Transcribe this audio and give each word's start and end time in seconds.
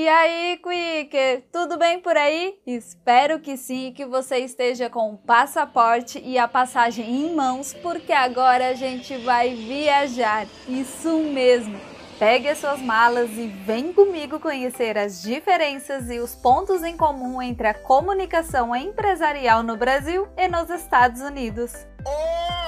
E 0.00 0.08
aí, 0.08 0.60
Quicker, 0.62 1.42
tudo 1.52 1.76
bem 1.76 1.98
por 1.98 2.16
aí? 2.16 2.56
Espero 2.64 3.40
que 3.40 3.56
sim 3.56 3.92
que 3.92 4.06
você 4.06 4.38
esteja 4.38 4.88
com 4.88 5.12
o 5.12 5.18
passaporte 5.18 6.22
e 6.24 6.38
a 6.38 6.46
passagem 6.46 7.04
em 7.04 7.34
mãos, 7.34 7.74
porque 7.82 8.12
agora 8.12 8.68
a 8.68 8.74
gente 8.74 9.16
vai 9.16 9.56
viajar. 9.56 10.46
Isso 10.68 11.18
mesmo! 11.18 11.76
Pegue 12.16 12.48
as 12.48 12.58
suas 12.58 12.80
malas 12.80 13.28
e 13.32 13.48
vem 13.48 13.92
comigo 13.92 14.38
conhecer 14.38 14.96
as 14.96 15.20
diferenças 15.20 16.08
e 16.08 16.20
os 16.20 16.32
pontos 16.32 16.84
em 16.84 16.96
comum 16.96 17.42
entre 17.42 17.66
a 17.66 17.74
comunicação 17.74 18.76
empresarial 18.76 19.64
no 19.64 19.76
Brasil 19.76 20.28
e 20.36 20.46
nos 20.46 20.70
Estados 20.70 21.22
Unidos. 21.22 21.72
Oh! 22.06 22.58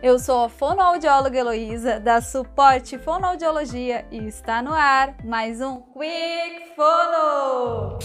Eu 0.00 0.16
sou 0.16 0.44
a 0.44 0.48
fonoaudióloga 0.48 1.36
Heloísa, 1.36 1.98
da 1.98 2.20
Suporte 2.20 2.96
Fonoaudiologia, 2.96 4.06
e 4.12 4.28
está 4.28 4.62
no 4.62 4.72
ar 4.72 5.16
mais 5.24 5.60
um 5.60 5.80
Quick 5.80 6.72
Fono! 6.76 7.98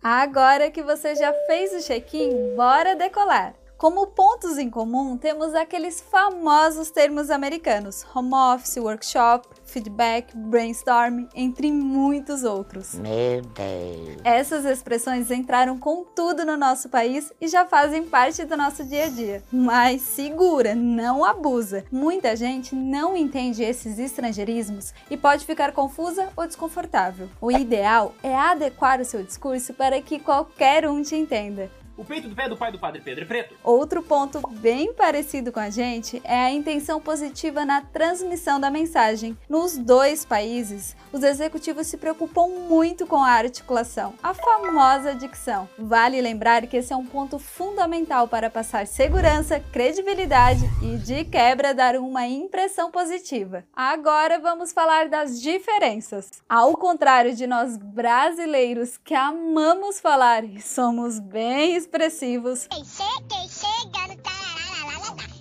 Agora 0.00 0.70
que 0.70 0.84
você 0.84 1.16
já 1.16 1.32
fez 1.48 1.72
o 1.72 1.84
check-in, 1.84 2.54
bora 2.54 2.94
decolar! 2.94 3.59
Como 3.80 4.08
pontos 4.08 4.58
em 4.58 4.68
comum, 4.68 5.16
temos 5.16 5.54
aqueles 5.54 6.02
famosos 6.02 6.90
termos 6.90 7.30
americanos: 7.30 8.04
home 8.14 8.34
office, 8.34 8.76
workshop, 8.76 9.48
feedback, 9.64 10.36
brainstorm, 10.36 11.26
entre 11.34 11.72
muitos 11.72 12.44
outros. 12.44 12.96
Meu 12.96 13.40
Deus! 13.40 14.20
Essas 14.22 14.66
expressões 14.66 15.30
entraram 15.30 15.78
com 15.78 16.04
tudo 16.04 16.44
no 16.44 16.58
nosso 16.58 16.90
país 16.90 17.32
e 17.40 17.48
já 17.48 17.64
fazem 17.64 18.04
parte 18.04 18.44
do 18.44 18.54
nosso 18.54 18.84
dia 18.84 19.06
a 19.06 19.08
dia. 19.08 19.42
Mas 19.50 20.02
segura, 20.02 20.74
não 20.74 21.24
abusa. 21.24 21.82
Muita 21.90 22.36
gente 22.36 22.74
não 22.74 23.16
entende 23.16 23.62
esses 23.62 23.98
estrangeirismos 23.98 24.92
e 25.10 25.16
pode 25.16 25.46
ficar 25.46 25.72
confusa 25.72 26.28
ou 26.36 26.46
desconfortável. 26.46 27.30
O 27.40 27.50
ideal 27.50 28.14
é 28.22 28.36
adequar 28.36 29.00
o 29.00 29.06
seu 29.06 29.22
discurso 29.22 29.72
para 29.72 30.02
que 30.02 30.18
qualquer 30.18 30.86
um 30.86 31.00
te 31.00 31.16
entenda. 31.16 31.70
O 32.00 32.04
peito 32.04 32.30
do 32.30 32.34
pé 32.34 32.48
do 32.48 32.56
pai 32.56 32.72
do 32.72 32.78
padre 32.78 33.02
Pedro 33.02 33.24
é 33.24 33.26
preto. 33.26 33.54
Outro 33.62 34.02
ponto 34.02 34.40
bem 34.52 34.94
parecido 34.94 35.52
com 35.52 35.60
a 35.60 35.68
gente 35.68 36.18
é 36.24 36.44
a 36.44 36.50
intenção 36.50 36.98
positiva 36.98 37.62
na 37.66 37.82
transmissão 37.82 38.58
da 38.58 38.70
mensagem. 38.70 39.36
Nos 39.46 39.76
dois 39.76 40.24
países, 40.24 40.96
os 41.12 41.22
executivos 41.22 41.88
se 41.88 41.98
preocupam 41.98 42.46
muito 42.46 43.06
com 43.06 43.22
a 43.22 43.28
articulação, 43.28 44.14
a 44.22 44.32
famosa 44.32 45.14
dicção. 45.14 45.68
Vale 45.78 46.22
lembrar 46.22 46.66
que 46.66 46.78
esse 46.78 46.90
é 46.90 46.96
um 46.96 47.04
ponto 47.04 47.38
fundamental 47.38 48.26
para 48.26 48.48
passar 48.48 48.86
segurança, 48.86 49.60
credibilidade 49.70 50.64
e, 50.80 50.96
de 50.96 51.22
quebra, 51.26 51.74
dar 51.74 51.96
uma 51.96 52.26
impressão 52.26 52.90
positiva. 52.90 53.62
Agora 53.76 54.38
vamos 54.38 54.72
falar 54.72 55.10
das 55.10 55.38
diferenças. 55.38 56.30
Ao 56.48 56.72
contrário 56.78 57.34
de 57.34 57.46
nós 57.46 57.76
brasileiros 57.76 58.96
que 58.96 59.14
amamos 59.14 60.00
falar 60.00 60.44
e 60.44 60.62
somos 60.62 61.18
bem 61.18 61.76
expressivos. 61.90 62.68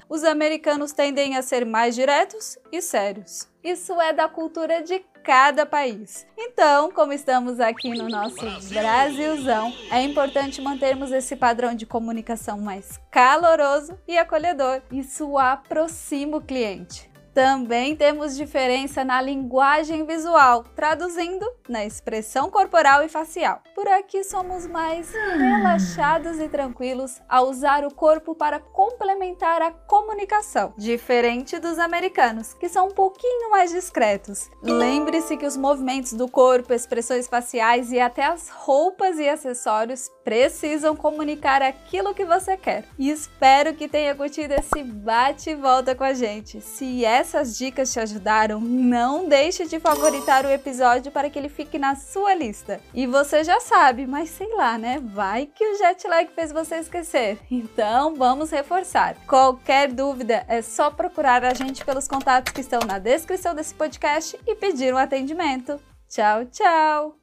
Os 0.09 0.23
americanos 0.23 0.92
tendem 0.92 1.38
a 1.38 1.44
ser 1.44 1.66
mais 1.66 1.94
diretos 1.94 2.58
e 2.72 2.81
sérios. 2.81 3.47
Isso 3.64 4.02
é 4.02 4.11
da 4.11 4.28
cultura 4.28 4.81
de 4.81 5.00
cada 5.23 5.66
país. 5.66 6.25
Então, 6.36 6.92
como 6.92 7.14
estamos 7.14 7.59
aqui 7.59 7.89
no 7.89 8.09
nosso 8.09 8.44
Brasilzão, 8.70 9.72
é 9.92 10.02
importante 10.02 10.61
mantermos 10.61 11.11
esse 11.11 11.36
padrão 11.36 11.75
de 11.75 11.86
comunicação 11.86 12.58
mais 12.58 13.00
caloroso 13.11 13.95
e 14.08 14.17
acolhedor. 14.17 14.81
Isso 14.92 15.38
aproxima 15.38 16.38
o 16.38 16.42
cliente. 16.42 17.09
Também 17.33 17.95
temos 17.95 18.35
diferença 18.35 19.03
na 19.03 19.22
linguagem 19.22 20.05
visual, 20.05 20.63
traduzindo 20.75 21.45
na 21.67 21.86
expressão 21.86 22.49
corporal 22.49 23.03
e 23.03 23.09
facial. 23.09 23.61
Por 23.75 23.88
aqui 23.88 24.23
somos 24.23 24.65
mais 24.65 25.14
relaxados 25.14 26.39
e 26.39 26.49
tranquilos 26.49 27.21
a 27.30 27.42
usar 27.42 27.86
o 27.86 27.93
corpo 27.93 28.33
para 28.33 28.59
complementar 28.59 29.61
a 29.61 29.71
comunicação, 29.71 30.73
diferente 30.77 31.59
dos 31.59 31.77
americanos, 31.77 32.53
que 32.53 32.67
são 32.67 32.87
um 32.87 32.92
pouquinho 32.92 33.52
mais 33.52 33.71
discretos. 33.71 34.49
Lembre-se 34.61 35.37
que 35.37 35.45
os 35.45 35.55
movimentos 35.55 36.14
do 36.14 36.27
corpo, 36.27 36.73
expressões 36.73 37.27
faciais 37.27 37.92
e 37.92 37.99
até 37.99 38.26
as 38.26 38.49
roupas 38.49 39.17
e 39.20 39.30
acessórios 39.30 40.09
precisam 40.23 40.95
comunicar 40.95 41.61
aquilo 41.61 42.14
que 42.14 42.26
você 42.26 42.58
quer. 42.58 42.86
E 42.98 43.09
espero 43.09 43.73
que 43.73 43.87
tenha 43.87 44.15
curtido 44.15 44.53
esse 44.53 44.83
bate 44.83 45.52
e 45.52 45.55
volta 45.55 45.95
com 45.95 46.03
a 46.03 46.14
gente. 46.14 46.61
Se 46.61 47.05
é 47.05 47.23
essas 47.29 47.55
dicas 47.55 47.93
te 47.93 47.99
ajudaram, 47.99 48.59
não 48.59 49.29
deixe 49.29 49.67
de 49.67 49.79
favoritar 49.79 50.45
o 50.45 50.49
episódio 50.49 51.11
para 51.11 51.29
que 51.29 51.37
ele 51.37 51.49
fique 51.49 51.77
na 51.77 51.95
sua 51.95 52.33
lista. 52.33 52.81
E 52.93 53.05
você 53.05 53.43
já 53.43 53.59
sabe, 53.59 54.07
mas 54.07 54.29
sei 54.31 54.53
lá, 54.55 54.77
né? 54.77 54.99
Vai 54.99 55.45
que 55.45 55.63
o 55.63 55.77
jet 55.77 56.07
lag 56.07 56.27
fez 56.33 56.51
você 56.51 56.77
esquecer. 56.77 57.37
Então 57.69 58.15
vamos 58.15 58.49
reforçar. 58.51 59.15
Qualquer 59.27 59.91
dúvida 59.91 60.45
é 60.47 60.61
só 60.61 60.89
procurar 60.89 61.43
a 61.43 61.53
gente 61.53 61.85
pelos 61.85 62.07
contatos 62.07 62.53
que 62.53 62.61
estão 62.61 62.79
na 62.87 62.97
descrição 62.97 63.53
desse 63.53 63.73
podcast 63.73 64.39
e 64.47 64.55
pedir 64.55 64.93
um 64.93 64.97
atendimento. 64.97 65.79
Tchau, 66.07 66.45
tchau! 66.45 67.18